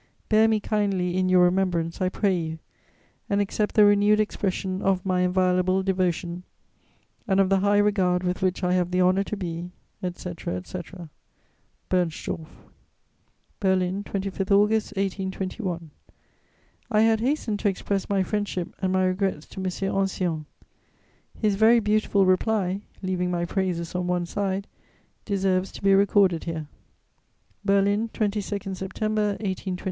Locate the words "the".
3.75-3.85, 7.49-7.59, 8.89-8.99